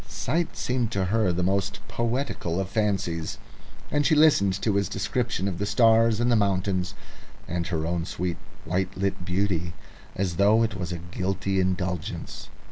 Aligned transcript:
Sight 0.09 0.57
seemed 0.57 0.89
to 0.93 1.05
her 1.05 1.31
the 1.31 1.43
most 1.43 1.79
poetical 1.87 2.59
of 2.59 2.69
fancies, 2.69 3.37
and 3.91 4.03
she 4.03 4.15
listened 4.15 4.59
to 4.63 4.73
his 4.73 4.89
description 4.89 5.47
of 5.47 5.59
the 5.59 5.65
stars 5.67 6.19
and 6.19 6.31
the 6.31 6.35
mountains 6.35 6.95
and 7.47 7.67
her 7.67 7.85
own 7.85 8.05
sweet 8.05 8.37
white 8.65 8.97
lit 8.97 9.23
beauty 9.23 9.73
as 10.15 10.37
though 10.37 10.63
it 10.63 10.73
was 10.73 10.91
a 10.91 10.97
guilty 10.97 11.59
indulgence. 11.59 12.49